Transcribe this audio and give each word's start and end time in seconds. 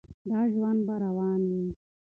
دا 0.29 0.41
ژوند 0.53 0.79
به 0.87 0.95
روان 1.03 1.41
وي. 1.51 1.67